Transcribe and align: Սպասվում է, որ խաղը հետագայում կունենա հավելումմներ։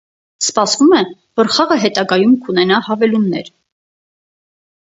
Սպասվում 0.43 0.95
է, 0.99 1.01
որ 1.41 1.51
խաղը 1.57 1.77
հետագայում 1.83 2.33
կունենա 2.47 2.81
հավելումմներ։ 2.89 3.53